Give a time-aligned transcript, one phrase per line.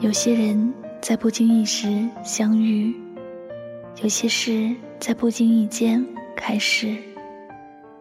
[0.00, 2.96] 有些人在不经意时相遇，
[4.02, 6.02] 有些事在不经意间
[6.34, 6.96] 开始，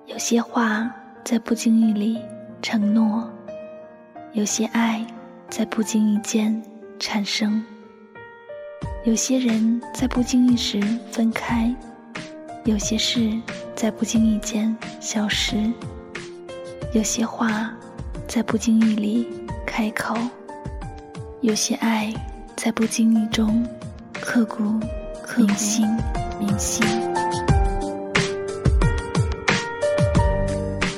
[0.06, 0.90] 有些话
[1.26, 2.18] 在不经意里
[2.62, 3.30] 承诺，
[4.32, 5.05] 有些爱
[5.50, 6.64] 在不经意间
[7.00, 7.62] 产生，
[9.04, 10.80] 有些人在不经意时
[11.12, 11.76] 分开，
[12.63, 13.38] 有些事
[13.76, 15.70] 在不经意间消失，
[16.94, 17.76] 有些话
[18.26, 19.27] 在不经意里
[19.66, 20.16] 开口。
[21.41, 22.13] 有些爱，
[22.57, 23.66] 在不经意中
[24.11, 24.61] 刻骨
[25.38, 25.88] 铭心，
[26.38, 26.85] 铭心。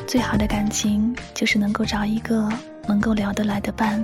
[0.07, 2.49] 最好的感情，就是能够找一个
[2.87, 4.03] 能够聊得来的伴，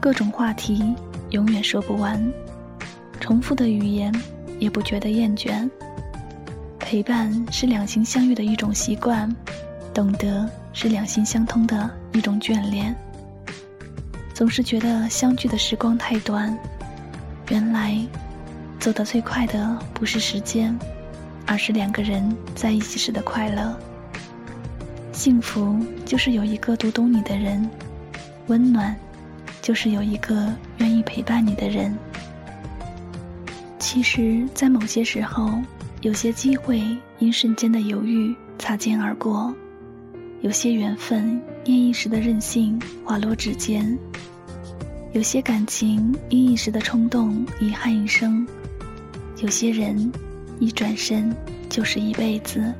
[0.00, 0.92] 各种话题
[1.30, 2.20] 永远说不完，
[3.20, 4.12] 重复的语言
[4.58, 5.70] 也不觉得厌倦。
[6.80, 9.32] 陪伴是两心相悦的一种习惯，
[9.94, 12.92] 懂得是两心相通的一种眷恋。
[14.38, 16.56] 总是觉得相聚的时光太短，
[17.48, 17.98] 原来
[18.78, 20.78] 走得最快的不是时间，
[21.44, 23.76] 而是两个人在一起时的快乐。
[25.10, 27.68] 幸福就是有一个读懂你的人，
[28.46, 28.94] 温暖
[29.60, 31.92] 就是有一个愿意陪伴你的人。
[33.80, 35.50] 其实，在某些时候，
[36.00, 36.80] 有些机会
[37.18, 39.52] 因瞬间的犹豫擦肩而过，
[40.40, 43.98] 有些缘分因一时的任性滑落指尖。
[45.12, 48.46] 有些感情因一时的冲动遗憾一生，
[49.38, 50.12] 有些人
[50.60, 51.34] 一转身
[51.68, 52.72] 就是一辈子。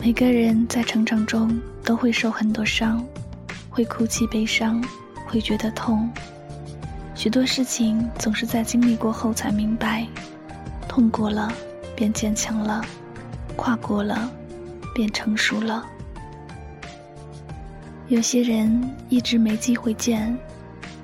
[0.00, 3.04] 每个人在成长中都会受很多伤，
[3.68, 4.82] 会哭泣悲伤，
[5.26, 6.08] 会觉得痛。
[7.14, 10.06] 许多事情总是在经历过后才明白，
[10.88, 11.52] 痛过了
[11.94, 12.82] 便坚强了，
[13.56, 14.32] 跨过了
[14.94, 15.84] 便成熟了。
[18.10, 20.36] 有些人一直没机会见。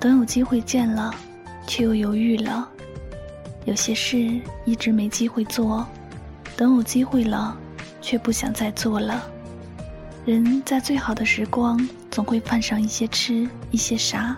[0.01, 1.15] 等有机会见了，
[1.65, 2.67] 却又犹豫了；
[3.65, 5.87] 有些事一直没机会做，
[6.57, 7.57] 等有机会了，
[8.03, 9.25] 却不想再做了。
[10.25, 11.79] 人在最好的时光，
[12.11, 14.37] 总会犯上一些痴，一些傻。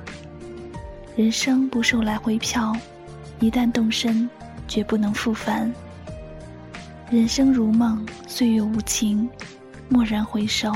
[1.17, 2.77] 人生不受来回票，
[3.41, 4.29] 一旦动身，
[4.69, 5.73] 绝不能复返。
[7.11, 9.27] 人生如梦，岁月无情，
[9.89, 10.71] 蓦然回首，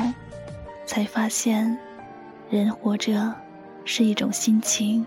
[0.86, 1.78] 才发现，
[2.50, 3.34] 人活着。
[3.84, 5.04] 是一种心情。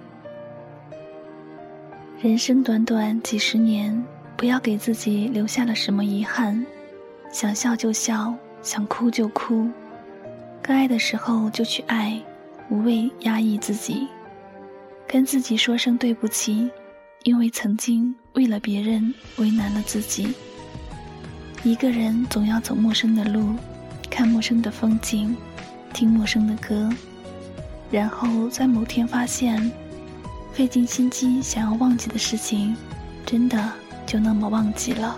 [2.19, 4.03] 人生短短几十年，
[4.35, 6.65] 不要给自己留下了什么遗憾。
[7.31, 9.69] 想笑就笑，想哭就哭，
[10.61, 12.21] 该爱的时候就去爱，
[12.69, 14.09] 无谓压抑自己。
[15.07, 16.69] 跟自己说声对不起，
[17.23, 20.33] 因为曾经为了别人为难了自己。
[21.63, 23.55] 一个人总要走陌生的路，
[24.09, 25.33] 看陌生的风景，
[25.95, 26.89] 听陌生的歌。
[27.89, 29.71] 然后在某天发现，
[30.51, 32.75] 费尽心机想要忘记的事情，
[33.25, 33.71] 真的
[34.05, 35.15] 就那么忘记了。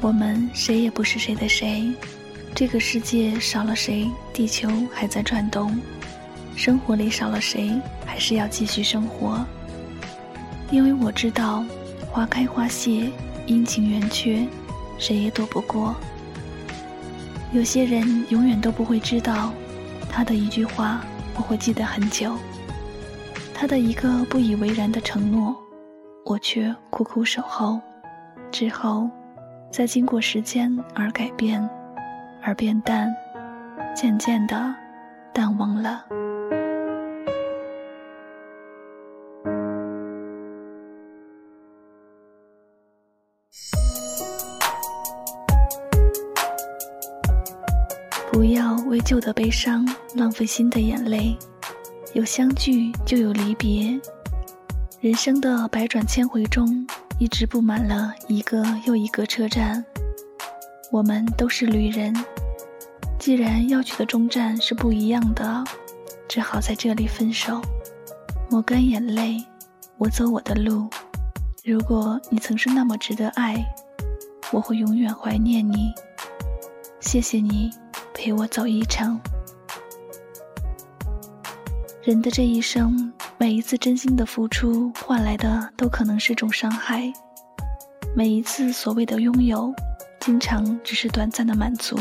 [0.00, 1.92] 我们谁也不是谁的谁，
[2.52, 5.70] 这个世界少了谁，地球还在转动；
[6.56, 9.46] 生活里少了谁，还是要继续生活。
[10.72, 11.64] 因为我知道，
[12.10, 13.08] 花开花谢，
[13.46, 14.44] 阴晴圆缺，
[14.98, 15.94] 谁也躲不过。
[17.56, 19.50] 有些人永远都不会知道。
[20.10, 21.00] 他的一句话，
[21.34, 22.32] 我会记得很久；
[23.54, 25.56] 他的一个不以为然的承诺，
[26.26, 27.80] 我却苦苦守候。
[28.52, 29.08] 之后，
[29.70, 31.66] 再经过时间而改变，
[32.42, 33.10] 而变淡，
[33.94, 34.74] 渐渐的
[35.32, 36.04] 淡忘了。
[48.36, 51.34] 不要为旧的悲伤浪费新的眼泪，
[52.12, 53.98] 有相聚就有离别。
[55.00, 56.86] 人生的百转千回中，
[57.18, 59.82] 一直布满了一个又一个车站。
[60.92, 62.14] 我们都是旅人，
[63.18, 65.64] 既然要去的终站是不一样的，
[66.28, 67.58] 只好在这里分手。
[68.50, 69.42] 抹干眼泪，
[69.96, 70.90] 我走我的路。
[71.64, 73.64] 如果你曾是那么值得爱，
[74.52, 75.90] 我会永远怀念你。
[77.00, 77.70] 谢谢你。
[78.16, 79.20] 陪我走一程。
[82.02, 87.12] 人的这一生，每一次真心的付出换来的都可能是种伤害；
[88.16, 89.72] 每一次所谓的拥有，
[90.20, 91.96] 经常只是短暂的满足。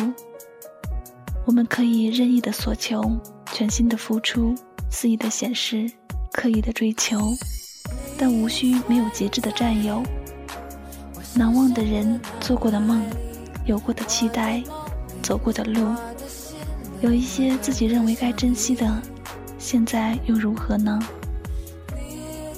[1.45, 3.03] 我们可以任意的索求，
[3.51, 4.55] 全心的付出，
[4.89, 5.91] 肆意的显示，
[6.31, 7.19] 刻意的追求，
[8.17, 10.01] 但无需没有节制的占有。
[11.35, 13.03] 难忘的人，做过的梦，
[13.65, 14.63] 有过的期待。
[15.25, 15.95] 走过的路，
[17.01, 19.01] 有一些自己认为该珍惜的，
[19.57, 20.99] 现在又如何呢？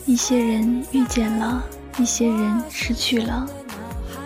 [0.05, 1.63] 一些人遇见了，
[1.97, 3.47] 一些人失去了。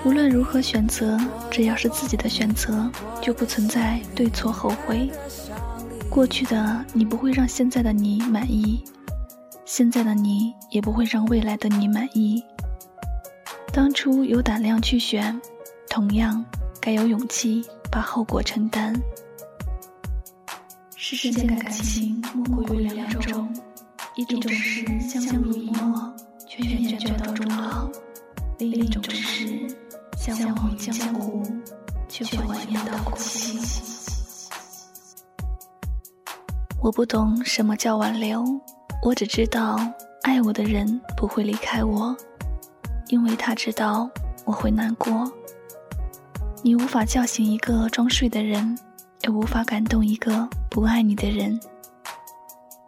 [0.04, 1.20] 无论如何选择，
[1.52, 2.90] 只要是自己的选择，
[3.22, 5.12] 就不存在对错后悔。
[6.10, 8.84] 过去的你不会让现在的你满意，
[9.66, 12.44] 现在的你也不会让未来的你满意。
[13.72, 15.40] 当初有胆量去选，
[15.88, 16.44] 同样
[16.80, 18.96] 该有勇气把后果承担。
[20.96, 23.54] 世间感情莫过于两种，
[24.16, 26.14] 一种是相濡以沫，
[26.48, 27.92] 却愿眷到终老；
[28.58, 29.68] 另一种是。
[30.18, 31.42] 相忘于江湖，
[32.08, 33.58] 却怀念到哭泣。
[36.80, 38.46] 我不懂什么叫挽留，
[39.02, 39.80] 我只知道
[40.22, 42.16] 爱我的人不会离开我，
[43.08, 44.08] 因为他知道
[44.46, 45.28] 我会难过。
[46.64, 48.78] 你无法叫醒一个装睡的人，
[49.22, 51.60] 也无法感动一个不爱你的人。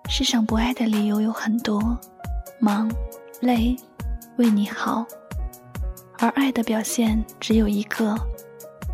[0.07, 1.97] 世上不爱的理由有很多，
[2.59, 2.87] 忙、
[3.41, 3.75] 累、
[4.37, 5.03] 为你好。
[6.19, 8.15] 而爱的表现只有一个，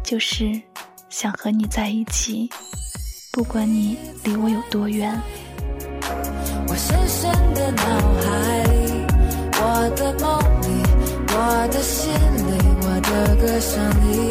[0.01, 0.49] 就是
[1.09, 2.49] 想和你在一起，
[3.33, 5.13] 不管你离我有多远。
[6.69, 7.83] 我深深的脑
[8.21, 9.05] 海里，
[9.59, 10.67] 我的梦里，
[11.33, 14.28] 我的心里，我的歌声里，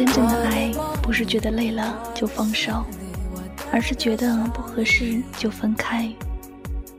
[0.00, 2.82] 真正的爱，不是觉得累了就放手。
[3.70, 6.10] 而是觉得不合适就分开，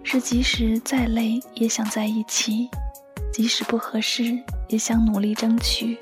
[0.04, 2.70] 是即使再累也想在一起，
[3.34, 4.38] 即使不合适
[4.68, 6.00] 也想努力争取。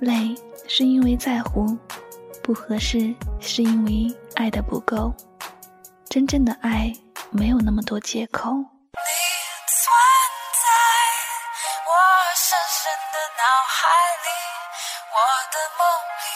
[0.00, 0.34] 累
[0.68, 1.74] 是因为在乎，
[2.42, 5.10] 不合适是因为爱的不够。
[6.10, 6.92] 真正的爱
[7.30, 8.50] 没有那么多借口。
[8.52, 9.88] 你存
[10.60, 10.68] 在
[11.88, 11.90] 我
[12.36, 13.42] 深深的脑
[13.72, 13.88] 海
[14.20, 14.28] 里，
[15.14, 15.20] 我
[15.52, 16.26] 的梦里，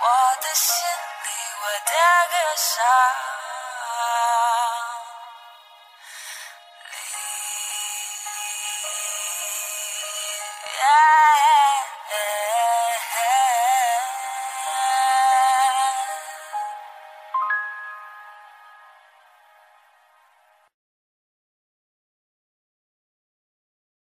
[0.00, 0.04] 我
[0.42, 1.28] 的心里。
[1.60, 1.92] 我的
[2.30, 2.66] 歌声
[6.90, 6.94] 里。